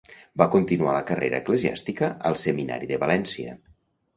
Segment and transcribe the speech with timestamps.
[0.41, 3.55] Va continuar la carrera eclesiàstica al Seminari de València.